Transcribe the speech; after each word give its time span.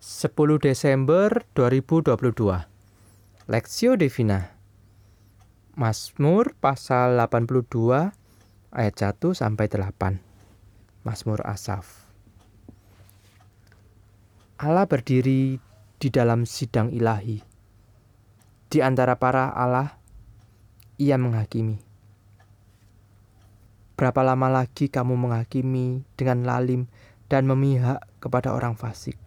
10 0.00 0.32
Desember 0.64 1.44
2022 1.52 2.32
Lexio 3.52 4.00
Divina. 4.00 4.56
Mazmur 5.76 6.56
pasal 6.56 7.20
82 7.20 8.08
ayat 8.72 8.94
1 8.96 9.36
sampai 9.36 9.68
8 9.68 11.04
Mazmur 11.04 11.44
Asaf. 11.44 12.08
Allah 14.56 14.88
berdiri 14.88 15.60
di 16.00 16.08
dalam 16.08 16.48
sidang 16.48 16.88
ilahi. 16.88 17.44
Di 18.72 18.80
antara 18.80 19.20
para 19.20 19.52
Allah 19.52 20.00
ia 20.96 21.20
menghakimi. 21.20 21.76
Berapa 24.00 24.24
lama 24.24 24.48
lagi 24.48 24.88
kamu 24.88 25.12
menghakimi 25.12 26.08
dengan 26.16 26.48
lalim 26.48 26.88
dan 27.28 27.44
memihak 27.44 28.00
kepada 28.16 28.56
orang 28.56 28.80
fasik. 28.80 29.20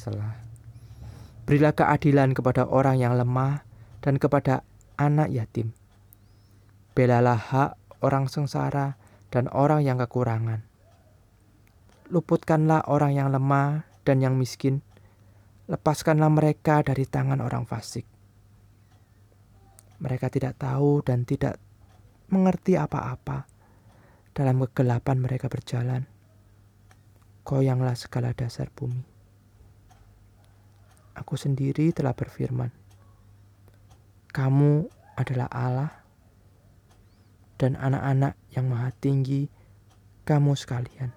Selah. 0.00 0.32
Berilah 1.44 1.76
keadilan 1.76 2.32
kepada 2.32 2.64
orang 2.64 2.96
yang 2.96 3.20
lemah 3.20 3.68
dan 4.00 4.16
kepada 4.16 4.64
anak 4.96 5.28
yatim. 5.28 5.76
Belalah 6.96 7.36
hak 7.36 7.70
orang 8.00 8.32
sengsara 8.32 8.96
dan 9.28 9.52
orang 9.52 9.84
yang 9.84 10.00
kekurangan. 10.00 10.64
Luputkanlah 12.08 12.88
orang 12.88 13.12
yang 13.12 13.28
lemah 13.28 13.84
dan 14.08 14.24
yang 14.24 14.40
miskin. 14.40 14.80
Lepaskanlah 15.68 16.32
mereka 16.32 16.80
dari 16.80 17.04
tangan 17.04 17.44
orang 17.44 17.68
fasik. 17.68 18.08
Mereka 20.00 20.32
tidak 20.32 20.56
tahu 20.56 21.04
dan 21.04 21.28
tidak 21.28 21.60
mengerti 22.32 22.80
apa-apa 22.80 23.44
dalam 24.32 24.64
kegelapan 24.64 25.20
mereka 25.20 25.52
berjalan, 25.52 26.08
goyanglah 27.44 27.92
segala 28.00 28.32
dasar 28.32 28.72
bumi. 28.72 29.09
Aku 31.14 31.34
sendiri 31.34 31.90
telah 31.90 32.14
berfirman, 32.14 32.70
"Kamu 34.30 34.86
adalah 35.18 35.48
Allah, 35.50 35.92
dan 37.58 37.74
anak-anak 37.76 38.38
yang 38.54 38.70
maha 38.70 38.94
tinggi, 39.02 39.50
kamu 40.22 40.54
sekalian." 40.54 41.10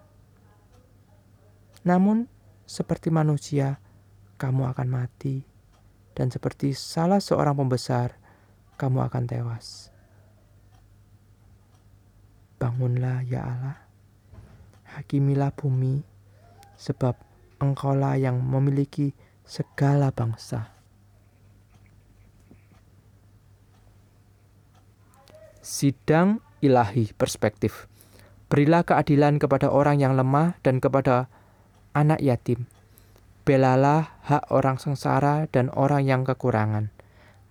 Namun, 1.85 2.25
seperti 2.66 3.13
manusia, 3.13 3.77
kamu 4.41 4.72
akan 4.72 4.88
mati, 4.89 5.45
dan 6.17 6.33
seperti 6.33 6.73
salah 6.73 7.22
seorang 7.22 7.53
pembesar, 7.53 8.17
kamu 8.80 9.05
akan 9.05 9.23
tewas. 9.30 9.94
Bangunlah 12.57 13.22
ya 13.28 13.44
Allah, 13.44 13.78
hakimilah 14.95 15.52
bumi, 15.53 16.02
sebab 16.80 17.19
engkaulah 17.59 18.16
yang 18.16 18.39
memiliki 18.39 19.11
segala 19.44 20.09
bangsa. 20.09 20.72
Sidang 25.63 26.44
ilahi 26.59 27.16
perspektif. 27.16 27.88
Berilah 28.52 28.83
keadilan 28.83 29.39
kepada 29.39 29.72
orang 29.72 30.00
yang 30.00 30.19
lemah 30.19 30.59
dan 30.59 30.83
kepada 30.83 31.31
anak 31.95 32.19
yatim. 32.19 32.67
Belalah 33.44 34.19
hak 34.23 34.52
orang 34.52 34.80
sengsara 34.80 35.47
dan 35.52 35.67
orang 35.75 36.03
yang 36.07 36.23
kekurangan. 36.23 36.91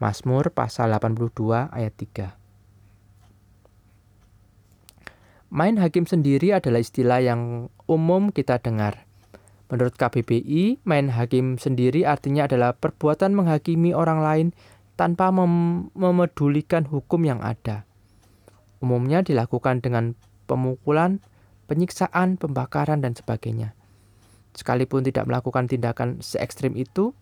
Mazmur 0.01 0.51
pasal 0.51 0.93
82 0.97 1.69
ayat 1.73 1.95
3. 1.95 2.43
Main 5.53 5.77
hakim 5.77 6.09
sendiri 6.09 6.57
adalah 6.57 6.81
istilah 6.81 7.21
yang 7.21 7.69
umum 7.85 8.33
kita 8.33 8.57
dengar. 8.57 9.05
Menurut 9.73 9.97
KBBI, 9.97 10.85
main 10.85 11.09
hakim 11.09 11.57
sendiri 11.57 12.05
artinya 12.05 12.45
adalah 12.45 12.77
perbuatan 12.77 13.33
menghakimi 13.33 13.97
orang 13.97 14.21
lain 14.21 14.47
tanpa 15.01 15.33
mem 15.33 15.89
memedulikan 15.97 16.85
hukum 16.85 17.25
yang 17.25 17.41
ada. 17.41 17.89
Umumnya 18.85 19.25
dilakukan 19.25 19.81
dengan 19.81 20.13
pemukulan, 20.45 21.25
penyiksaan, 21.73 22.37
pembakaran, 22.37 23.01
dan 23.01 23.17
sebagainya. 23.17 23.73
Sekalipun 24.53 25.09
tidak 25.09 25.25
melakukan 25.25 25.65
tindakan 25.65 26.21
se 26.21 26.37
ekstrim 26.37 26.77
itu, 26.77 27.17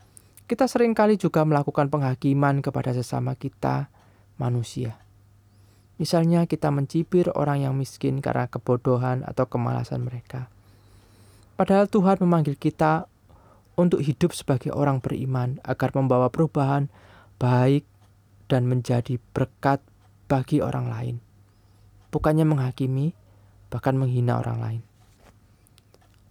kita 0.50 0.66
sering 0.66 0.98
kali 0.98 1.14
juga 1.14 1.46
melakukan 1.46 1.86
penghakiman 1.86 2.66
kepada 2.66 2.90
sesama 2.90 3.38
kita, 3.38 3.94
manusia. 4.34 4.98
Misalnya 6.02 6.50
kita 6.50 6.74
mencibir 6.74 7.30
orang 7.30 7.62
yang 7.62 7.78
miskin 7.78 8.18
karena 8.18 8.50
kebodohan 8.50 9.22
atau 9.22 9.46
kemalasan 9.46 10.02
mereka. 10.02 10.50
Padahal 11.60 11.92
Tuhan 11.92 12.24
memanggil 12.24 12.56
kita 12.56 13.04
untuk 13.76 14.00
hidup 14.00 14.32
sebagai 14.32 14.72
orang 14.72 15.04
beriman 15.04 15.60
agar 15.60 15.92
membawa 15.92 16.32
perubahan 16.32 16.88
baik 17.36 17.84
dan 18.48 18.64
menjadi 18.64 19.20
berkat 19.36 19.84
bagi 20.24 20.64
orang 20.64 20.88
lain. 20.88 21.16
Bukannya 22.08 22.48
menghakimi, 22.48 23.12
bahkan 23.68 23.92
menghina 24.00 24.40
orang 24.40 24.58
lain. 24.64 24.82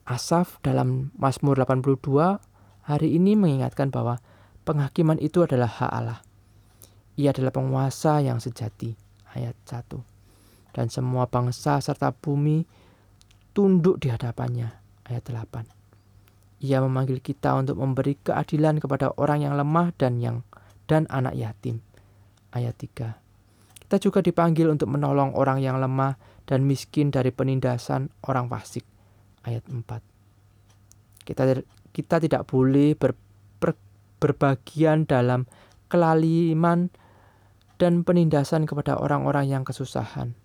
Asaf 0.09 0.57
dalam 0.65 1.13
Mazmur 1.13 1.61
82 1.61 2.41
hari 2.89 3.13
ini 3.13 3.37
mengingatkan 3.37 3.93
bahwa 3.93 4.17
penghakiman 4.65 5.21
itu 5.21 5.45
adalah 5.45 5.69
hak 5.69 5.91
Allah. 5.93 6.25
Ia 7.21 7.37
adalah 7.37 7.53
penguasa 7.53 8.17
yang 8.17 8.41
sejati 8.41 8.97
ayat 9.37 9.53
1. 9.69 9.93
Dan 10.73 10.89
semua 10.89 11.29
bangsa 11.29 11.77
serta 11.85 12.17
bumi 12.17 12.65
tunduk 13.53 14.01
di 14.01 14.09
hadapannya 14.09 14.78
ayat 15.09 15.25
8. 15.25 16.63
Ia 16.63 16.83
memanggil 16.83 17.23
kita 17.23 17.55
untuk 17.55 17.79
memberi 17.79 18.19
keadilan 18.19 18.77
kepada 18.77 19.15
orang 19.15 19.43
yang 19.43 19.55
lemah 19.55 19.95
dan 19.95 20.19
yang 20.21 20.43
dan 20.85 21.09
anak 21.09 21.33
yatim. 21.35 21.81
Ayat 22.53 22.77
3. 22.77 23.15
Kita 23.89 23.95
juga 23.97 24.19
dipanggil 24.21 24.69
untuk 24.69 24.89
menolong 24.89 25.33
orang 25.33 25.61
yang 25.65 25.81
lemah 25.81 26.17
dan 26.45 26.65
miskin 26.65 27.09
dari 27.09 27.33
penindasan 27.33 28.13
orang 28.25 28.45
fasik. 28.49 28.85
Ayat 29.45 29.65
4. 29.65 29.81
Kita 31.25 31.43
kita 31.89 32.15
tidak 32.21 32.45
boleh 32.49 32.93
ber, 32.93 33.17
ber, 33.57 33.73
berbagian 34.21 35.09
dalam 35.09 35.49
kelaliman 35.89 36.93
dan 37.79 38.03
penindasan 38.03 38.67
kepada 38.67 38.99
orang-orang 38.99 39.49
yang 39.49 39.63
kesusahan. 39.65 40.35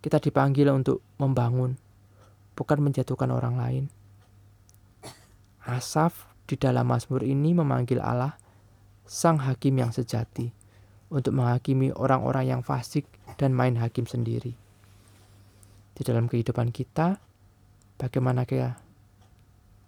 Kita 0.00 0.16
dipanggil 0.16 0.70
untuk 0.72 1.04
membangun, 1.20 1.76
bukan 2.60 2.84
menjatuhkan 2.84 3.32
orang 3.32 3.56
lain. 3.56 3.84
Asaf 5.64 6.28
di 6.44 6.60
dalam 6.60 6.92
Mazmur 6.92 7.24
ini 7.24 7.56
memanggil 7.56 8.04
Allah, 8.04 8.36
Sang 9.08 9.40
Hakim 9.40 9.80
yang 9.80 9.96
sejati, 9.96 10.52
untuk 11.08 11.40
menghakimi 11.40 11.88
orang-orang 11.96 12.52
yang 12.52 12.60
fasik 12.60 13.08
dan 13.40 13.56
main 13.56 13.80
hakim 13.80 14.04
sendiri. 14.04 14.52
Di 15.96 16.04
dalam 16.04 16.28
kehidupan 16.28 16.68
kita, 16.68 17.16
bagaimana 17.96 18.44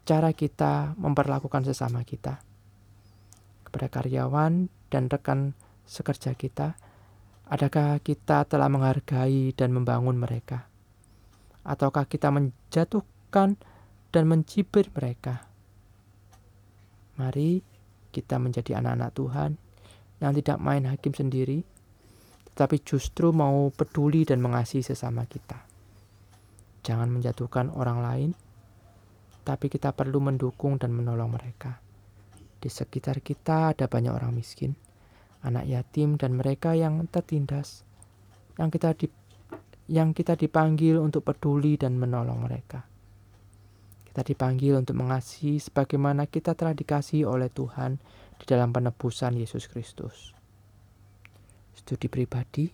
cara 0.09 0.31
kita 0.32 0.97
memperlakukan 0.97 1.69
sesama 1.69 2.03
kita? 2.09 2.41
Kepada 3.69 3.93
karyawan 3.93 4.72
dan 4.88 5.12
rekan 5.12 5.53
sekerja 5.84 6.32
kita? 6.32 6.75
Adakah 7.53 8.00
kita 8.00 8.49
telah 8.49 8.72
menghargai 8.72 9.53
dan 9.53 9.77
membangun 9.77 10.16
mereka? 10.16 10.72
Ataukah 11.62 12.11
kita 12.11 12.28
menjatuhkan 12.34 13.55
dan 14.11 14.25
mencibir 14.27 14.91
mereka? 14.91 15.47
Mari 17.17 17.62
kita 18.11 18.37
menjadi 18.43 18.83
anak-anak 18.83 19.11
Tuhan 19.15 19.50
yang 20.19 20.33
tidak 20.34 20.59
main 20.59 20.84
hakim 20.87 21.15
sendiri, 21.15 21.62
tetapi 22.53 22.83
justru 22.83 23.31
mau 23.31 23.71
peduli 23.71 24.27
dan 24.27 24.43
mengasihi 24.43 24.83
sesama 24.83 25.27
kita. 25.27 25.62
Jangan 26.83 27.09
menjatuhkan 27.15 27.71
orang 27.71 27.99
lain, 28.03 28.31
tapi 29.47 29.71
kita 29.71 29.94
perlu 29.94 30.19
mendukung 30.19 30.76
dan 30.82 30.91
menolong 30.91 31.31
mereka. 31.31 31.79
Di 32.58 32.70
sekitar 32.70 33.23
kita 33.23 33.75
ada 33.75 33.87
banyak 33.87 34.11
orang 34.11 34.35
miskin 34.35 34.75
anak 35.43 35.67
yatim 35.67 36.15
dan 36.15 36.38
mereka 36.38 36.73
yang 36.79 37.05
tertindas 37.11 37.82
yang 38.56 38.70
kita 38.70 38.94
di, 38.94 39.11
yang 39.90 40.14
kita 40.14 40.38
dipanggil 40.38 41.00
untuk 41.02 41.26
peduli 41.26 41.75
dan 41.75 41.99
menolong 41.99 42.46
mereka. 42.46 42.87
Kita 44.12 44.23
dipanggil 44.23 44.76
untuk 44.76 45.00
mengasihi 45.00 45.56
sebagaimana 45.56 46.29
kita 46.29 46.52
telah 46.52 46.76
dikasihi 46.76 47.25
oleh 47.25 47.49
Tuhan 47.49 47.96
di 48.37 48.44
dalam 48.44 48.69
penebusan 48.70 49.40
Yesus 49.40 49.67
Kristus. 49.73 50.37
Studi 51.73 52.12
pribadi, 52.12 52.69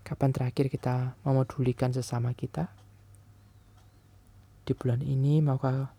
kapan 0.00 0.32
terakhir 0.32 0.72
kita 0.72 1.20
memedulikan 1.28 1.92
sesama 1.92 2.32
kita? 2.32 2.72
Di 4.64 4.72
bulan 4.72 5.04
ini, 5.04 5.44
maka 5.44 5.92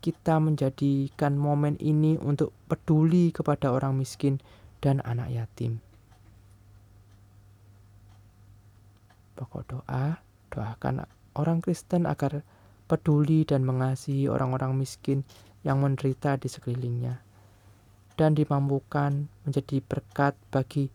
kita 0.00 0.40
menjadikan 0.40 1.36
momen 1.36 1.76
ini 1.82 2.16
untuk 2.16 2.56
peduli 2.70 3.28
kepada 3.34 3.74
orang 3.74 4.00
miskin 4.00 4.40
dan 4.80 5.04
anak 5.04 5.28
yatim. 5.28 5.84
Pokok 9.40 9.64
doa, 9.64 10.20
doakan 10.52 11.08
orang 11.32 11.64
Kristen 11.64 12.04
agar 12.04 12.44
peduli 12.84 13.48
dan 13.48 13.64
mengasihi 13.64 14.28
orang-orang 14.28 14.76
miskin 14.76 15.24
yang 15.64 15.80
menderita 15.80 16.36
di 16.36 16.52
sekelilingnya, 16.52 17.16
dan 18.20 18.36
dimampukan 18.36 19.32
menjadi 19.48 19.80
berkat 19.80 20.36
bagi 20.52 20.92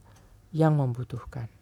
yang 0.54 0.78
membutuhkan. 0.78 1.55